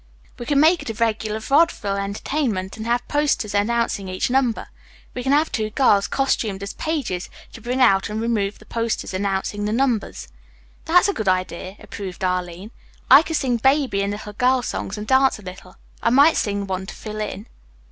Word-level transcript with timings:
"We 0.39 0.47
can 0.47 0.59
make 0.59 0.81
it 0.81 0.89
a 0.89 0.95
regular 0.95 1.39
vaudeville 1.39 1.95
entertainment, 1.97 2.75
and 2.75 2.87
have 2.87 3.07
posters 3.07 3.53
announcing 3.53 4.09
each 4.09 4.31
number. 4.31 4.65
We 5.13 5.21
can 5.21 5.31
have 5.31 5.51
two 5.51 5.69
girls, 5.69 6.07
costumed 6.07 6.63
as 6.63 6.73
pages, 6.73 7.29
to 7.53 7.61
bring 7.61 7.79
out 7.79 8.09
and 8.09 8.19
remove 8.19 8.57
the 8.57 8.65
posters 8.65 9.13
announcing 9.13 9.65
the 9.65 9.71
numbers." 9.71 10.27
"That's 10.85 11.07
a 11.07 11.13
good 11.13 11.27
idea," 11.29 11.75
approved 11.79 12.23
Arline. 12.23 12.71
"I 13.11 13.21
can 13.21 13.35
sing 13.35 13.57
baby 13.57 14.01
and 14.01 14.09
little 14.11 14.33
girl 14.33 14.63
songs 14.63 14.97
and 14.97 15.05
dance 15.05 15.37
a 15.37 15.43
little. 15.43 15.75
I 16.01 16.09
might 16.09 16.35
sing 16.35 16.65
one 16.65 16.87
to 16.87 16.95
fill 16.95 17.19
in." 17.21 17.45